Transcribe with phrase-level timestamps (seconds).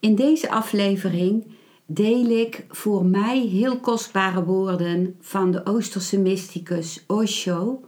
[0.00, 1.46] In deze aflevering
[1.86, 7.80] deel ik voor mij heel kostbare woorden van de Oosterse mysticus Osho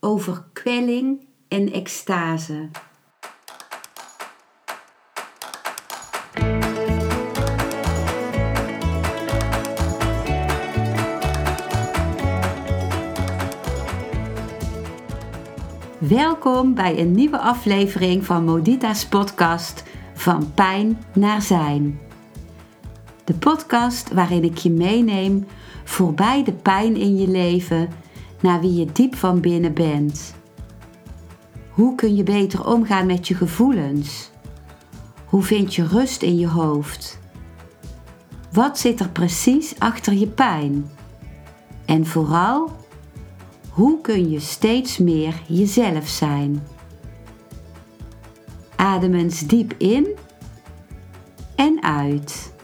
[0.00, 2.68] over kwelling en extase.
[15.98, 19.82] Welkom bij een nieuwe aflevering van Modita's podcast
[20.24, 22.00] Van Pijn naar Zijn.
[23.24, 25.46] De podcast waarin ik je meeneem
[25.84, 27.88] voorbij de pijn in je leven
[28.40, 30.34] naar wie je diep van binnen bent.
[31.70, 34.30] Hoe kun je beter omgaan met je gevoelens?
[35.24, 37.18] Hoe vind je rust in je hoofd?
[38.52, 40.90] Wat zit er precies achter je pijn?
[41.84, 42.70] En vooral,
[43.68, 46.62] hoe kun je steeds meer jezelf zijn?
[48.84, 50.06] Adem eens diep in
[51.56, 52.54] en uit.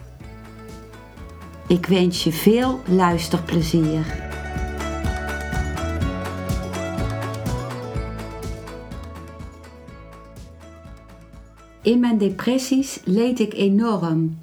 [1.67, 4.29] Ik wens je veel luisterplezier.
[11.81, 14.39] In mijn depressies leed ik enorm.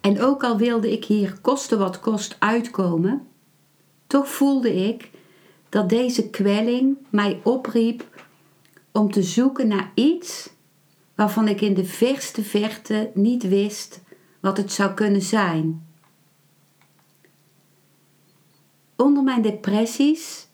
[0.00, 3.26] En ook al wilde ik hier koste wat kost uitkomen,
[4.06, 5.10] toch voelde ik
[5.68, 8.24] dat deze kwelling mij opriep
[8.92, 10.52] om te zoeken naar iets
[11.14, 14.02] waarvan ik in de verste verte niet wist
[14.40, 15.86] wat het zou kunnen zijn.
[18.96, 20.48] Onder mijn depressies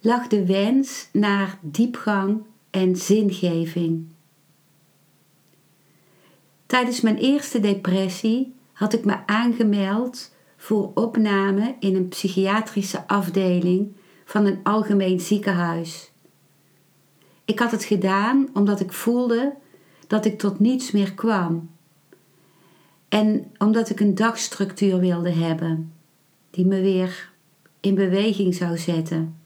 [0.00, 4.06] lag de wens naar diepgang en zingeving.
[6.66, 13.92] Tijdens mijn eerste depressie had ik me aangemeld voor opname in een psychiatrische afdeling
[14.24, 16.12] van een algemeen ziekenhuis.
[17.44, 19.54] Ik had het gedaan omdat ik voelde
[20.12, 21.70] dat ik tot niets meer kwam.
[23.08, 25.92] En omdat ik een dagstructuur wilde hebben
[26.50, 27.32] die me weer
[27.80, 29.36] in beweging zou zetten.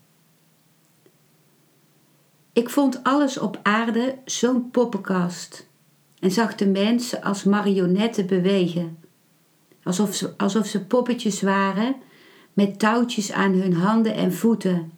[2.52, 5.68] Ik vond alles op aarde zo'n poppenkast
[6.18, 8.98] en zag de mensen als marionetten bewegen,
[9.82, 11.96] alsof ze, alsof ze poppetjes waren
[12.52, 14.92] met touwtjes aan hun handen en voeten.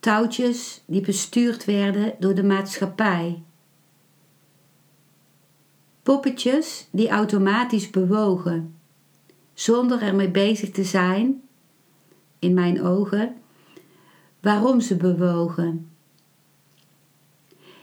[0.00, 3.42] Touwtjes die bestuurd werden door de maatschappij.
[6.04, 8.74] Poppetjes die automatisch bewogen,
[9.54, 11.42] zonder ermee bezig te zijn,
[12.38, 13.34] in mijn ogen,
[14.40, 15.90] waarom ze bewogen.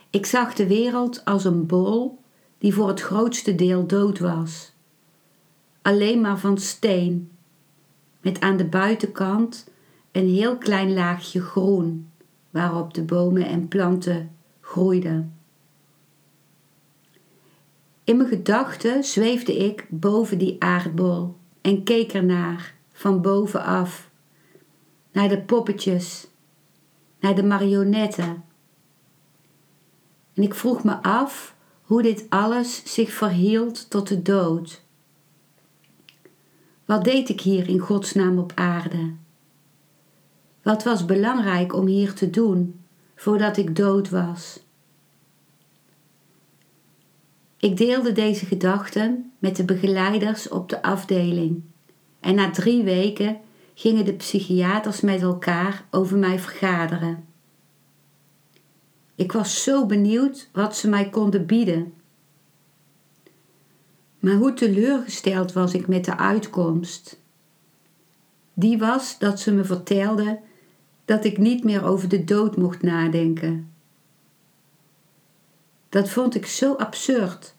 [0.09, 2.19] Ik zag de wereld als een bol
[2.57, 4.73] die voor het grootste deel dood was.
[5.81, 7.31] Alleen maar van steen,
[8.21, 9.69] met aan de buitenkant
[10.11, 12.11] een heel klein laagje groen
[12.49, 15.40] waarop de bomen en planten groeiden.
[18.11, 24.09] In mijn gedachten zweefde ik boven die aardbol en keek ernaar van bovenaf,
[25.11, 26.27] naar de poppetjes,
[27.19, 28.43] naar de marionetten.
[30.33, 34.81] En ik vroeg me af hoe dit alles zich verhield tot de dood.
[36.85, 39.13] Wat deed ik hier in godsnaam op aarde?
[40.61, 42.79] Wat was belangrijk om hier te doen
[43.15, 44.59] voordat ik dood was?
[47.61, 51.61] Ik deelde deze gedachten met de begeleiders op de afdeling
[52.19, 53.39] en na drie weken
[53.73, 57.25] gingen de psychiaters met elkaar over mij vergaderen.
[59.15, 61.93] Ik was zo benieuwd wat ze mij konden bieden.
[64.19, 67.19] Maar hoe teleurgesteld was ik met de uitkomst?
[68.53, 70.39] Die was dat ze me vertelden
[71.05, 73.70] dat ik niet meer over de dood mocht nadenken.
[75.91, 77.55] Dat vond ik zo absurd,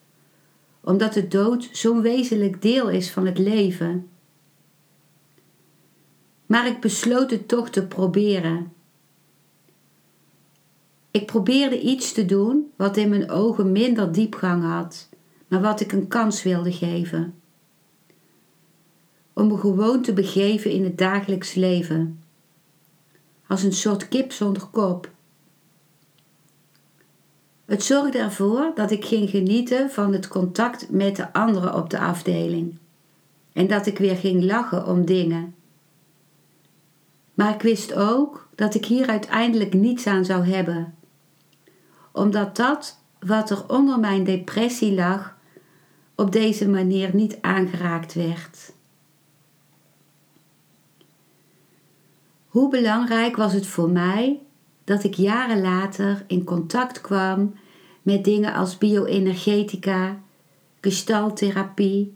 [0.81, 4.09] omdat de dood zo'n wezenlijk deel is van het leven.
[6.47, 8.73] Maar ik besloot het toch te proberen.
[11.11, 15.09] Ik probeerde iets te doen wat in mijn ogen minder diepgang had,
[15.49, 17.35] maar wat ik een kans wilde geven.
[19.33, 22.23] Om me gewoon te begeven in het dagelijks leven
[23.47, 25.11] als een soort kip zonder kop.
[27.73, 31.99] Het zorgde ervoor dat ik ging genieten van het contact met de anderen op de
[31.99, 32.79] afdeling
[33.53, 35.55] en dat ik weer ging lachen om dingen.
[37.35, 40.95] Maar ik wist ook dat ik hier uiteindelijk niets aan zou hebben,
[42.11, 45.37] omdat dat wat er onder mijn depressie lag
[46.15, 48.73] op deze manier niet aangeraakt werd.
[52.47, 54.41] Hoe belangrijk was het voor mij
[54.85, 57.55] dat ik jaren later in contact kwam
[58.03, 60.23] met dingen als bioenergetica,
[60.81, 62.15] gestaltherapie,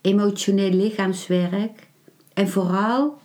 [0.00, 1.88] emotioneel lichaamswerk
[2.34, 3.18] en vooral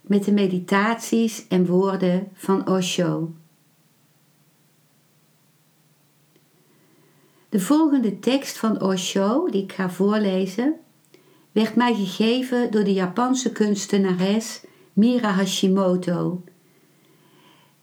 [0.00, 3.32] met de meditaties en woorden van Osho.
[7.48, 10.74] De volgende tekst van Osho, die ik ga voorlezen,
[11.52, 16.42] werd mij gegeven door de Japanse kunstenares Mira Hashimoto.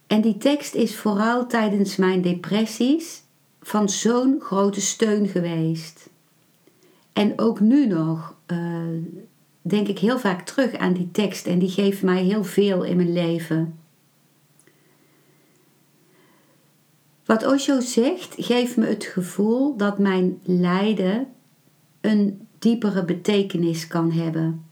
[0.07, 3.20] En die tekst is vooral tijdens mijn depressies
[3.61, 6.09] van zo'n grote steun geweest.
[7.13, 8.57] En ook nu nog uh,
[9.61, 12.95] denk ik heel vaak terug aan die tekst en die geeft mij heel veel in
[12.95, 13.79] mijn leven.
[17.25, 21.27] Wat Osho zegt, geeft me het gevoel dat mijn lijden
[22.01, 24.65] een diepere betekenis kan hebben.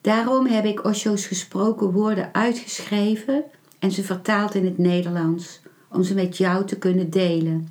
[0.00, 3.44] Daarom heb ik Osho's gesproken woorden uitgeschreven
[3.78, 5.60] en ze vertaald in het Nederlands,
[5.94, 7.68] om ze met jou te kunnen delen.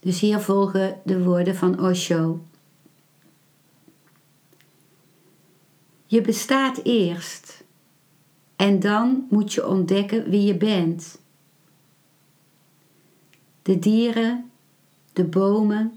[0.00, 2.40] Dus hier volgen de woorden van Osho.
[6.06, 7.64] Je bestaat eerst
[8.56, 11.18] en dan moet je ontdekken wie je bent.
[13.62, 14.50] De dieren,
[15.12, 15.92] de bomen,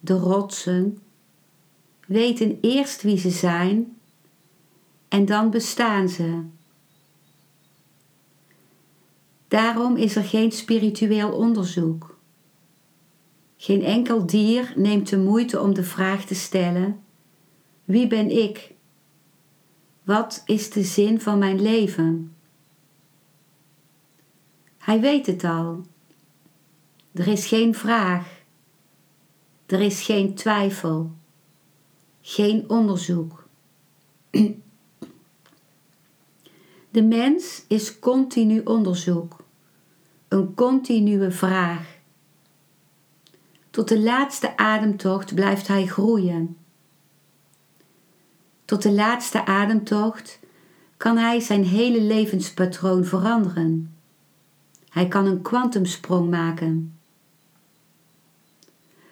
[0.00, 0.98] de rotsen
[2.06, 3.96] weten eerst wie ze zijn
[5.08, 6.42] en dan bestaan ze.
[9.48, 12.18] Daarom is er geen spiritueel onderzoek.
[13.56, 17.00] Geen enkel dier neemt de moeite om de vraag te stellen:
[17.84, 18.74] wie ben ik?
[20.02, 22.36] Wat is de zin van mijn leven?
[24.78, 25.86] Hij weet het al.
[27.12, 28.42] Er is geen vraag.
[29.66, 31.12] Er is geen twijfel.
[32.20, 33.48] Geen onderzoek.
[36.90, 39.44] De mens is continu onderzoek.
[40.28, 41.96] Een continue vraag.
[43.70, 46.56] Tot de laatste ademtocht blijft hij groeien.
[48.64, 50.38] Tot de laatste ademtocht
[50.96, 53.96] kan hij zijn hele levenspatroon veranderen.
[54.88, 56.98] Hij kan een kwantumsprong maken.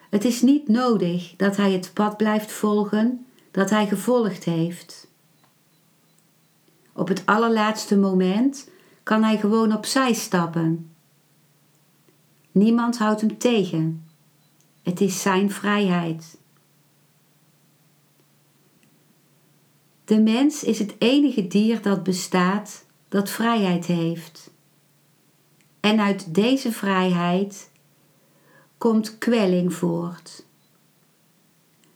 [0.09, 5.06] Het is niet nodig dat hij het pad blijft volgen dat hij gevolgd heeft.
[6.97, 8.69] Op het allerlaatste moment
[9.03, 10.91] kan hij gewoon opzij stappen.
[12.51, 14.05] Niemand houdt hem tegen.
[14.83, 16.37] Het is zijn vrijheid.
[20.05, 24.51] De mens is het enige dier dat bestaat dat vrijheid heeft.
[25.79, 27.71] En uit deze vrijheid
[28.77, 30.45] komt kwelling voort.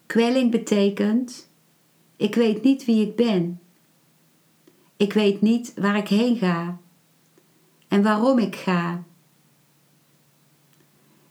[0.06, 1.50] Kwelling betekent:
[2.16, 3.60] ik weet niet wie ik ben.
[5.02, 6.80] Ik weet niet waar ik heen ga
[7.88, 9.04] en waarom ik ga.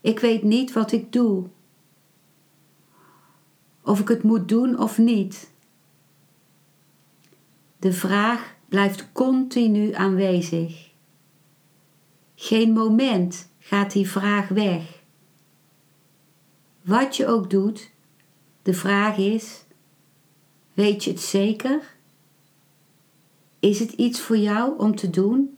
[0.01, 1.47] Ik weet niet wat ik doe,
[3.83, 5.51] of ik het moet doen of niet.
[7.79, 10.91] De vraag blijft continu aanwezig.
[12.35, 15.03] Geen moment gaat die vraag weg.
[16.83, 17.91] Wat je ook doet,
[18.63, 19.65] de vraag is:
[20.73, 21.99] weet je het zeker?
[23.61, 25.57] Is het iets voor jou om te doen?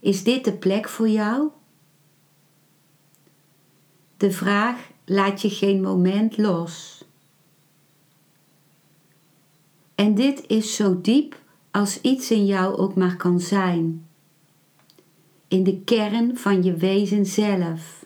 [0.00, 1.48] Is dit de plek voor jou?
[4.16, 7.04] De vraag laat je geen moment los.
[9.94, 14.06] En dit is zo diep als iets in jou ook maar kan zijn.
[15.48, 18.04] In de kern van je wezen zelf.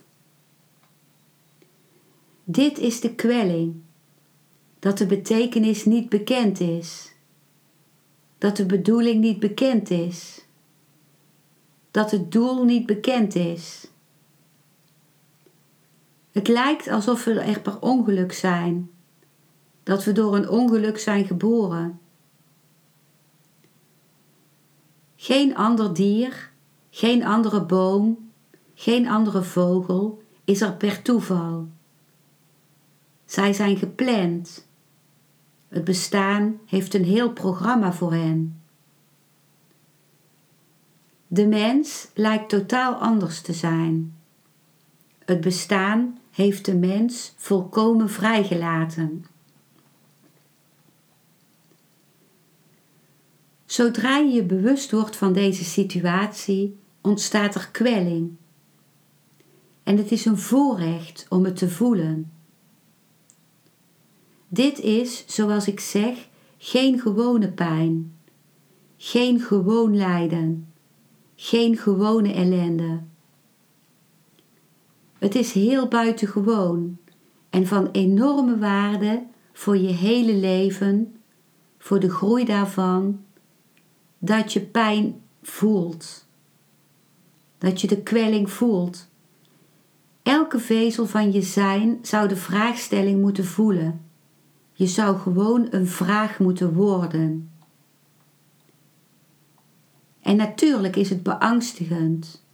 [2.44, 3.74] Dit is de kwelling,
[4.78, 7.12] dat de betekenis niet bekend is,
[8.38, 10.46] dat de bedoeling niet bekend is,
[11.90, 13.90] dat het doel niet bekend is.
[16.32, 18.90] Het lijkt alsof we er per ongeluk zijn,
[19.82, 22.00] dat we door een ongeluk zijn geboren.
[25.16, 26.50] Geen ander dier,
[26.90, 28.30] geen andere boom,
[28.74, 31.68] geen andere vogel is er per toeval.
[33.24, 34.67] Zij zijn gepland.
[35.68, 38.60] Het bestaan heeft een heel programma voor hen.
[41.26, 44.16] De mens lijkt totaal anders te zijn.
[45.24, 49.24] Het bestaan heeft de mens volkomen vrijgelaten.
[53.66, 58.36] Zodra je je bewust wordt van deze situatie, ontstaat er kwelling.
[59.82, 62.32] En het is een voorrecht om het te voelen.
[64.48, 66.28] Dit is, zoals ik zeg,
[66.58, 68.18] geen gewone pijn,
[68.96, 70.72] geen gewoon lijden,
[71.36, 73.00] geen gewone ellende.
[75.18, 76.98] Het is heel buitengewoon
[77.50, 81.16] en van enorme waarde voor je hele leven,
[81.78, 83.24] voor de groei daarvan,
[84.18, 86.26] dat je pijn voelt.
[87.58, 89.08] Dat je de kwelling voelt.
[90.22, 94.07] Elke vezel van je zijn zou de vraagstelling moeten voelen.
[94.78, 97.50] Je zou gewoon een vraag moeten worden.
[100.20, 102.44] En natuurlijk is het beangstigend.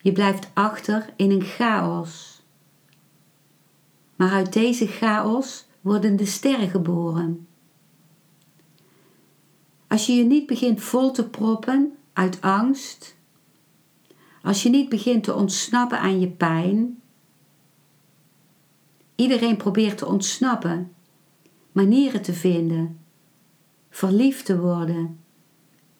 [0.00, 2.42] Je blijft achter in een chaos.
[4.16, 7.46] Maar uit deze chaos worden de sterren geboren.
[9.88, 13.16] Als je je niet begint vol te proppen uit angst,
[14.42, 17.00] als je niet begint te ontsnappen aan je pijn,
[19.20, 20.92] iedereen probeert te ontsnappen,
[21.72, 22.98] manieren te vinden,
[23.90, 25.18] verliefd te worden,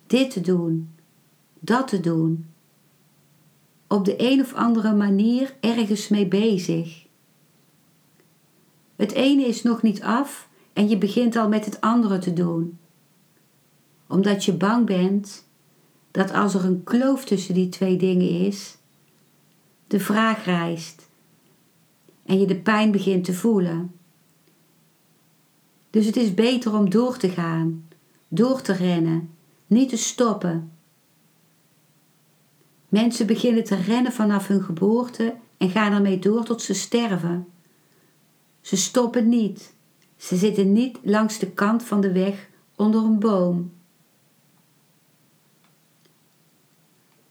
[0.07, 0.91] dit te doen,
[1.59, 2.47] dat te doen,
[3.87, 7.07] op de een of andere manier ergens mee bezig.
[8.97, 12.79] Het ene is nog niet af en je begint al met het andere te doen.
[14.07, 15.49] Omdat je bang bent
[16.11, 18.79] dat als er een kloof tussen die twee dingen is,
[19.87, 21.10] de vraag rijst
[22.31, 23.95] en je de pijn begint te voelen.
[25.91, 27.89] Dus het is beter om door te gaan,
[28.29, 29.31] door te rennen,
[29.67, 30.73] niet te stoppen.
[32.89, 37.47] Mensen beginnen te rennen vanaf hun geboorte en gaan ermee door tot ze sterven.
[38.61, 39.75] Ze stoppen niet.
[40.17, 43.73] Ze zitten niet langs de kant van de weg onder een boom.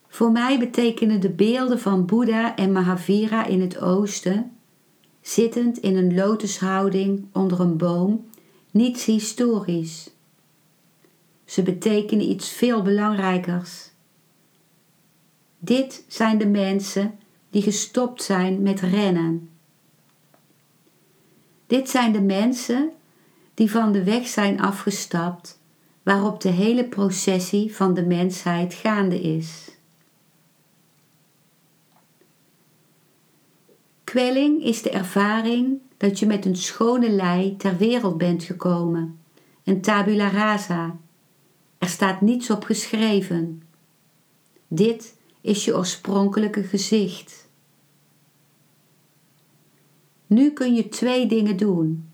[0.08, 4.54] Voor mij betekenen de beelden van Boeddha en Mahavira in het oosten,
[5.34, 8.30] zittend in een lotushouding onder een boom,
[8.72, 10.10] niets historisch.
[11.46, 13.90] Ze betekenen iets veel belangrijkers.
[15.60, 17.20] Dit zijn de mensen
[17.50, 19.50] die gestopt zijn met rennen.
[21.68, 22.92] Dit zijn de mensen
[23.54, 25.60] die van de weg zijn afgestapt
[26.04, 29.79] waarop de hele processie van de mensheid gaande is.
[34.10, 39.20] Kwelling is de ervaring dat je met een schone lei ter wereld bent gekomen,
[39.64, 40.98] een tabula rasa.
[41.78, 43.64] Er staat niets op geschreven.
[44.68, 47.48] Dit is je oorspronkelijke gezicht.
[50.28, 52.10] Nu kun je twee dingen doen.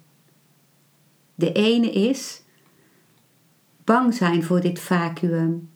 [1.35, 2.41] De ene is
[3.83, 5.69] bang zijn voor dit vacuüm.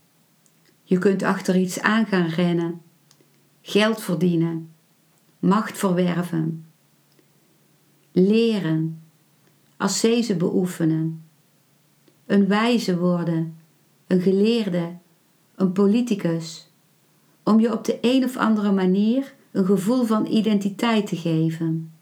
[0.83, 2.81] Je kunt achter iets aan gaan rennen,
[3.61, 4.73] geld verdienen,
[5.39, 6.65] macht verwerven,
[8.12, 9.01] leren,
[9.77, 11.24] ascese beoefenen,
[12.25, 13.58] een wijze worden,
[14.08, 14.98] een geleerde,
[15.55, 16.72] een politicus,
[17.43, 21.93] om je op de een of andere manier een gevoel van identiteit te geven.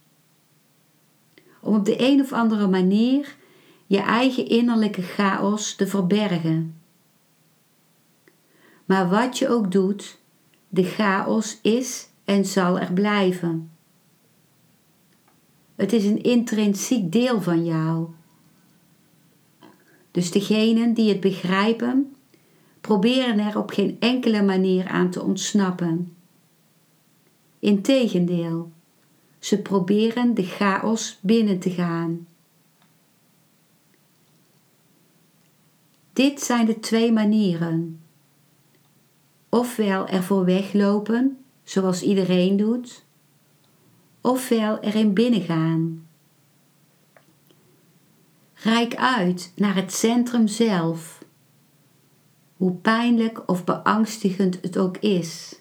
[1.62, 3.36] Om op de een of andere manier
[3.86, 6.82] je eigen innerlijke chaos te verbergen.
[8.86, 10.20] Maar wat je ook doet,
[10.70, 13.72] de chaos is en zal er blijven.
[15.76, 18.08] Het is een intrinsiek deel van jou.
[20.12, 22.16] Dus degenen die het begrijpen,
[22.82, 26.16] proberen er op geen enkele manier aan te ontsnappen.
[27.60, 28.72] Integendeel,
[29.40, 32.28] ze proberen de chaos binnen te gaan.
[36.14, 38.00] Dit zijn de twee manieren.
[39.50, 43.06] Ofwel ervoor weglopen, zoals iedereen doet,
[44.22, 46.08] ofwel erin binnengaan.
[48.54, 51.26] Rijk uit naar het centrum zelf,
[52.58, 55.60] hoe pijnlijk of beangstigend het ook is.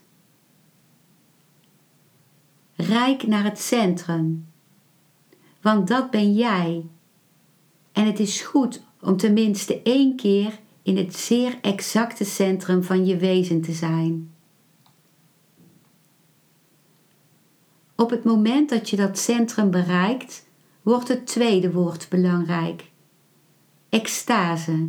[2.76, 4.48] Rijk naar het centrum,
[5.60, 6.86] want dat ben jij.
[7.92, 13.16] En het is goed om tenminste één keer in het zeer exacte centrum van je
[13.16, 14.35] wezen te zijn.
[17.96, 20.46] Op het moment dat je dat centrum bereikt,
[20.82, 22.90] wordt het tweede woord belangrijk:
[23.88, 24.88] extase.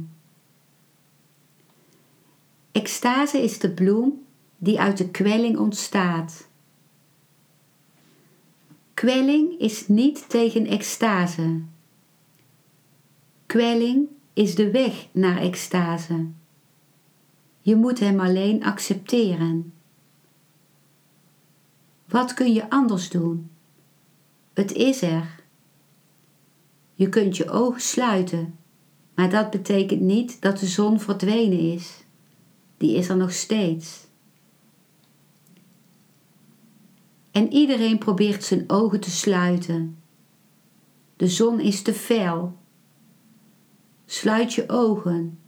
[2.71, 4.25] Extase is de bloem
[4.57, 6.47] die uit de kwelling ontstaat.
[8.93, 11.61] Kwelling is niet tegen extase.
[13.45, 16.27] Kwelling is de weg naar extase.
[17.61, 19.73] Je moet hem alleen accepteren.
[22.07, 23.49] Wat kun je anders doen?
[24.53, 25.43] Het is er.
[26.93, 28.57] Je kunt je ogen sluiten,
[29.15, 32.05] maar dat betekent niet dat de zon verdwenen is.
[32.77, 34.07] Die is er nog steeds.
[37.31, 39.97] En iedereen probeert zijn ogen te sluiten.
[41.15, 42.57] De zon is te fel.
[44.05, 45.39] Sluit je ogen.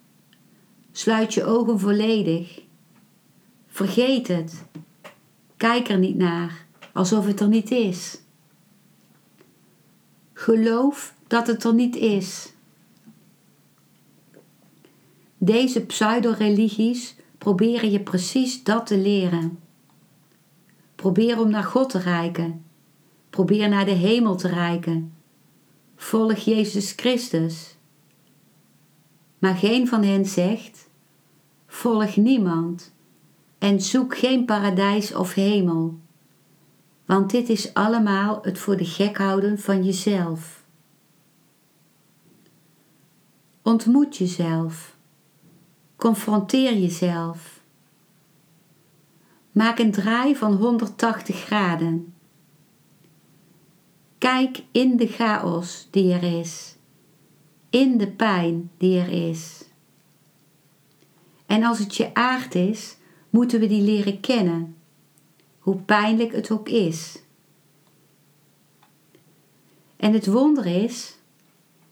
[0.91, 2.61] Sluit je ogen volledig.
[3.67, 4.65] Vergeet het.
[5.59, 8.21] Kijk er niet naar, alsof het er niet is.
[10.33, 12.53] Geloof dat het er niet is.
[15.37, 19.59] Deze pseudo-religies proberen je precies dat te leren.
[20.95, 22.65] Probeer om naar God te reiken.
[23.29, 25.13] Probeer naar de hemel te reiken.
[25.95, 27.77] Volg Jezus Christus.
[29.39, 30.89] Maar geen van hen zegt:
[31.67, 32.93] Volg niemand
[33.59, 35.99] en zoek geen paradijs of hemel,
[37.05, 40.63] want dit is allemaal het voor de gek houden van jezelf.
[43.61, 44.97] Ontmoet jezelf.
[45.95, 47.61] Confronteer jezelf.
[49.51, 52.13] Maak een draai van 180 graden.
[54.17, 56.75] Kijk in de chaos die er is,
[57.69, 59.65] in de pijn die er is.
[61.45, 62.97] En als het je aard is,
[63.29, 64.75] moeten we die leren kennen,
[65.59, 67.21] hoe pijnlijk het ook is.
[69.97, 71.17] En het wonder is,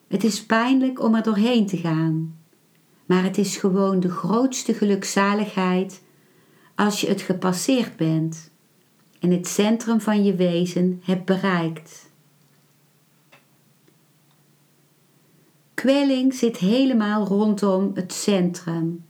[0.08, 2.40] het is pijnlijk om er doorheen te gaan,
[3.06, 6.04] maar het is gewoon de grootste gelukzaligheid
[6.76, 8.52] als je het gepasseerd bent
[9.20, 12.10] en het centrum van je wezen hebt bereikt.
[15.74, 19.06] Kwelling zit helemaal rondom het centrum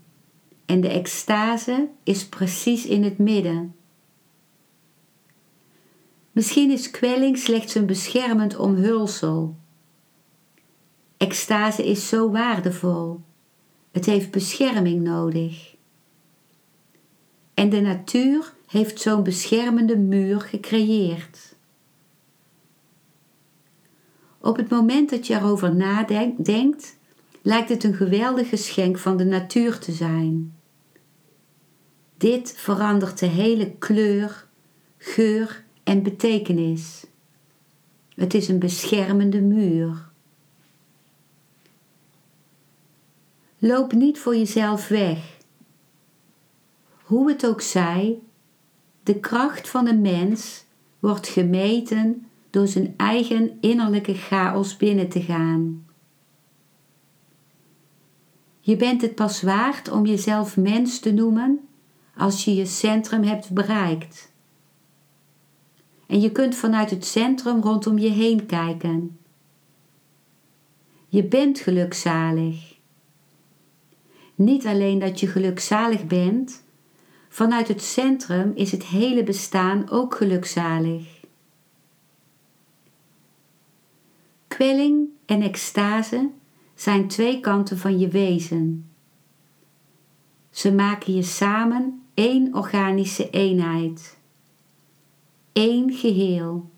[0.68, 3.76] en de extase is precies in het midden.
[6.32, 9.56] Misschien is kwelling slechts een beschermend omhulsel.
[11.18, 13.20] Extase is zo waardevol.
[13.92, 15.76] Het heeft bescherming nodig.
[17.54, 21.56] En de natuur heeft zo'n beschermende muur gecreëerd.
[24.38, 26.98] Op het moment dat je erover nadenkt,
[27.42, 30.57] lijkt het een geweldig geschenk van de natuur te zijn.
[32.18, 34.48] Dit verandert de hele kleur,
[34.98, 37.06] geur en betekenis.
[38.16, 40.10] Het is een beschermende muur.
[43.58, 45.38] Loop niet voor jezelf weg.
[47.02, 48.20] Hoe het ook zij,
[49.04, 50.66] de kracht van een mens
[51.00, 55.86] wordt gemeten door zijn eigen innerlijke chaos binnen te gaan.
[58.60, 61.67] Je bent het pas waard om jezelf mens te noemen
[62.18, 64.32] als je je centrum hebt bereikt.
[66.08, 69.20] En je kunt vanuit het centrum rondom je heen kijken.
[71.08, 72.76] Je bent gelukzalig.
[74.36, 76.64] Niet alleen dat je gelukzalig bent,
[77.30, 81.16] vanuit het centrum is het hele bestaan ook gelukzalig.
[84.48, 86.30] Kwelling en extase
[86.76, 88.90] zijn twee kanten van je wezen.
[90.50, 94.18] Ze maken je samen één organische eenheid,
[95.52, 96.70] één geheel.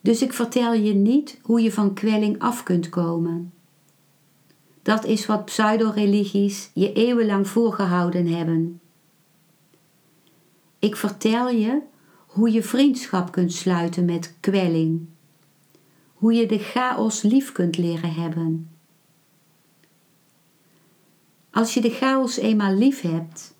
[0.00, 3.52] Dus ik vertel je niet hoe je van kwelling af kunt komen.
[4.82, 8.80] Dat is wat pseudo-religies je eeuwenlang voorgehouden hebben.
[10.78, 11.80] Ik vertel je
[12.26, 15.06] hoe je vriendschap kunt sluiten met kwelling,
[16.14, 18.71] hoe je de chaos lief kunt leren hebben
[21.52, 23.54] als je de chaos eenmaal lief hebt,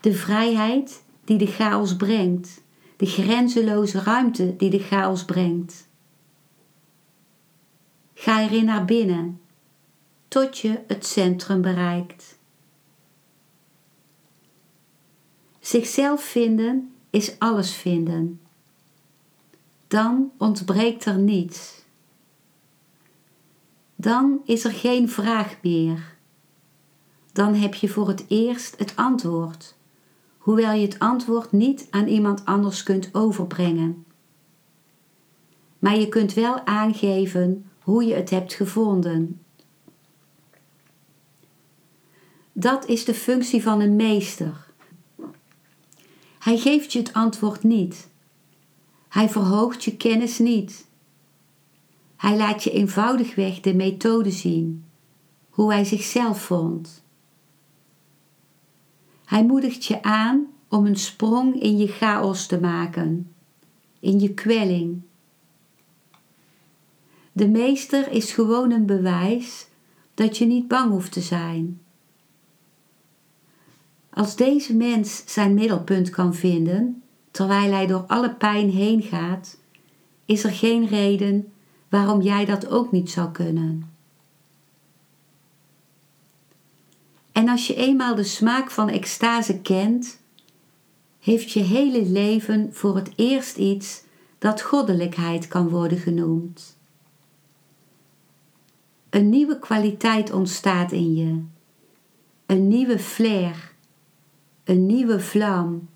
[0.00, 2.62] de vrijheid die de chaos brengt,
[2.96, 5.88] de grenzeloze ruimte die de chaos brengt,
[8.14, 9.40] ga erin naar binnen
[10.28, 12.38] tot je het centrum bereikt.
[15.60, 18.40] Zichzelf vinden is alles vinden.
[19.88, 21.84] Dan ontbreekt er niets.
[23.96, 26.11] Dan is er geen vraag meer
[27.32, 29.74] dan heb je voor het eerst het antwoord,
[30.38, 34.04] hoewel je het antwoord niet aan iemand anders kunt overbrengen.
[35.78, 39.40] Maar je kunt wel aangeven hoe je het hebt gevonden.
[42.52, 44.70] Dat is de functie van een meester.
[46.38, 48.10] Hij geeft je het antwoord niet.
[49.08, 50.86] Hij verhoogt je kennis niet.
[52.16, 54.84] Hij laat je eenvoudigweg de methode zien,
[55.50, 57.04] hoe hij zichzelf vond.
[59.32, 63.34] Hij moedigt je aan om een sprong in je chaos te maken,
[64.00, 65.02] in je kwelling.
[67.32, 69.68] De meester is gewoon een bewijs
[70.14, 71.80] dat je niet bang hoeft te zijn.
[74.10, 79.58] Als deze mens zijn middelpunt kan vinden, terwijl hij door alle pijn heen gaat,
[80.24, 81.52] is er geen reden
[81.88, 83.91] waarom jij dat ook niet zou kunnen.
[87.32, 90.20] En als je eenmaal de smaak van extase kent,
[91.18, 94.02] heeft je hele leven voor het eerst iets
[94.38, 96.78] dat goddelijkheid kan worden genoemd.
[99.10, 101.42] Een nieuwe kwaliteit ontstaat in je,
[102.46, 103.74] een nieuwe flair,
[104.64, 105.88] een nieuwe vlam.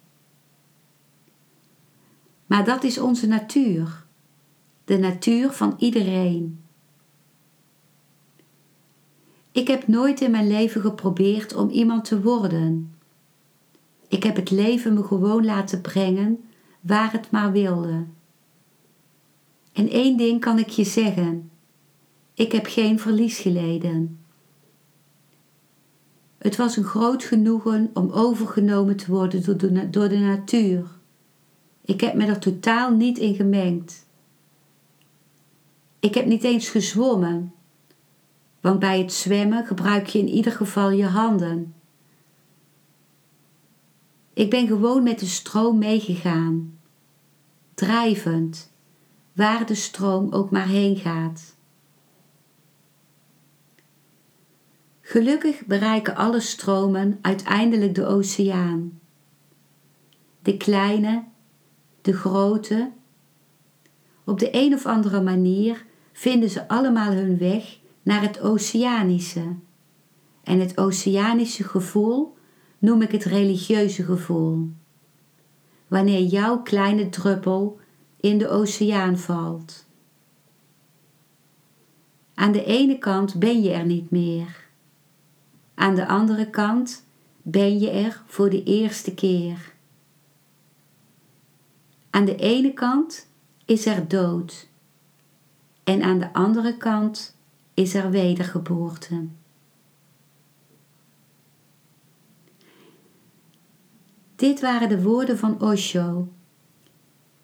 [2.47, 4.05] Maar dat is onze natuur,
[4.85, 6.66] de natuur van iedereen.
[9.57, 12.95] Ik heb nooit in mijn leven geprobeerd om iemand te worden.
[14.09, 16.45] Ik heb het leven me gewoon laten brengen
[16.81, 18.05] waar het maar wilde.
[19.73, 21.51] En één ding kan ik je zeggen:
[22.35, 24.19] ik heb geen verlies geleden.
[26.39, 29.45] Het was een groot genoegen om overgenomen te worden
[29.91, 30.87] door de, natuur.
[31.85, 34.07] Ik heb me er totaal niet in gemengd.
[36.01, 37.55] Ik heb niet eens gezwommen,
[38.67, 41.75] want bij het zwemmen gebruik je in ieder geval je handen.
[44.33, 46.79] Ik ben gewoon met de stroom meegegaan,
[47.75, 48.73] drijvend,
[49.33, 51.57] waar de stroom ook maar heen gaat.
[55.01, 59.01] Gelukkig bereiken alle stromen uiteindelijk de oceaan.
[60.43, 61.25] De kleine,
[62.01, 62.91] de grote.
[64.25, 69.55] Op de een of andere manier vinden ze allemaal hun weg naar het oceanische.
[70.43, 72.37] En het oceanische gevoel
[72.79, 74.69] noem ik het religieuze gevoel.
[75.89, 77.81] Wanneer jouw kleine druppel
[78.21, 79.87] in de oceaan valt.
[82.35, 84.69] Aan de ene kant ben je er niet meer.
[85.75, 87.07] Aan de andere kant
[87.43, 89.75] ben je er voor de eerste keer.
[92.11, 93.29] Aan de ene kant
[93.65, 94.69] is er dood
[95.85, 97.36] en aan de andere kant
[97.77, 99.27] is er wedergeboorte.
[104.37, 106.29] Dit waren de woorden van Osho.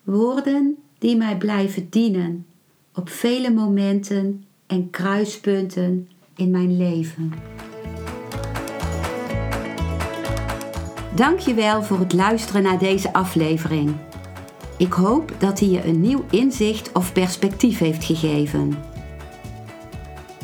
[0.03, 2.47] Woorden die mij blijven dienen
[2.95, 7.33] op vele momenten en kruispunten in mijn leven.
[11.15, 13.95] Dankjewel voor het luisteren naar deze aflevering.
[14.79, 18.92] Ik hoop dat hij je een nieuw inzicht of perspectief heeft gegeven.